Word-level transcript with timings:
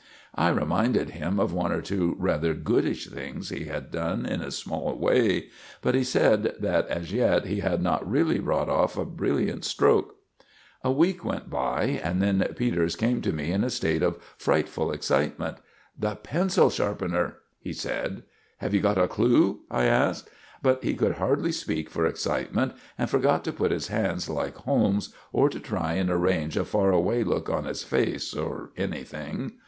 I 0.33 0.49
reminded 0.49 1.11
him 1.11 1.39
of 1.39 1.53
one 1.53 1.71
or 1.71 1.79
two 1.79 2.15
rather 2.17 2.55
goodish 2.55 3.05
things 3.07 3.49
he 3.49 3.65
had 3.65 3.91
done 3.91 4.25
in 4.25 4.41
a 4.41 4.49
small 4.49 4.97
way, 4.97 5.49
but 5.79 5.93
he 5.93 6.03
said 6.03 6.55
that 6.59 6.87
as 6.87 7.13
yet 7.13 7.45
he 7.45 7.59
had 7.59 7.83
not 7.83 8.09
really 8.09 8.39
brought 8.39 8.67
off 8.67 8.97
a 8.97 9.05
brilliant 9.05 9.63
stroke. 9.63 10.15
A 10.83 10.91
week 10.91 11.23
went 11.23 11.51
by, 11.51 11.83
and 12.03 12.19
then 12.19 12.41
Peters 12.55 12.95
came 12.95 13.21
to 13.21 13.31
me 13.31 13.51
in 13.51 13.63
a 13.63 13.69
state 13.69 14.01
of 14.01 14.17
frightful 14.39 14.91
excitement. 14.91 15.57
"The 15.95 16.15
pencil 16.15 16.71
sharpener!" 16.71 17.35
he 17.59 17.71
said. 17.71 18.23
"Have 18.57 18.73
you 18.73 18.81
got 18.81 18.97
a 18.97 19.07
clue?" 19.07 19.59
I 19.69 19.85
asked. 19.85 20.27
But 20.63 20.83
he 20.83 20.95
could 20.95 21.17
hardly 21.19 21.51
speak 21.51 21.91
for 21.91 22.07
excitement, 22.07 22.73
and 22.97 23.07
forgot 23.07 23.43
to 23.43 23.53
put 23.53 23.69
his 23.69 23.89
hands 23.89 24.27
like 24.31 24.55
Holmes, 24.55 25.13
or 25.31 25.47
to 25.49 25.59
try 25.59 25.93
and 25.93 26.09
arrange 26.09 26.57
a 26.57 26.65
'far 26.65 26.89
away' 26.91 27.23
look 27.23 27.51
on 27.51 27.65
his 27.65 27.83
face, 27.83 28.33
or 28.33 28.71
anything. 28.75 29.59